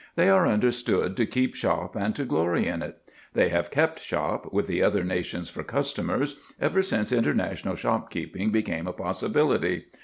They 0.15 0.29
are 0.29 0.47
understood 0.47 1.15
to 1.17 1.27
keep 1.27 1.53
shop 1.53 1.95
and 1.95 2.15
to 2.15 2.25
glory 2.25 2.65
in 2.65 2.81
it. 2.81 3.11
They 3.35 3.49
have 3.49 3.69
kept 3.69 3.99
shop, 3.99 4.51
with 4.51 4.65
the 4.65 4.81
other 4.81 5.03
nations 5.03 5.51
for 5.51 5.61
customers, 5.63 6.39
ever 6.59 6.81
since 6.81 7.11
international 7.11 7.75
shopkeeping 7.75 8.49
became 8.51 8.87
a 8.87 8.93
possibility. 8.93 9.83